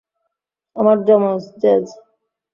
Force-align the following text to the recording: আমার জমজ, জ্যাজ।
আমার 0.75 0.97
জমজ, 1.07 1.43
জ্যাজ। 1.61 1.85